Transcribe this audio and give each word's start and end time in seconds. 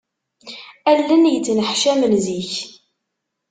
Allen 0.91 1.23
yettneḥcamen 1.33 2.13
zik. 2.25 2.53